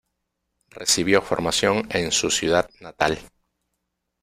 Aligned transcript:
Recibió 0.71 1.21
formación 1.21 1.87
en 1.91 2.11
su 2.11 2.31
ciudad 2.31 2.67
natal. 2.79 3.19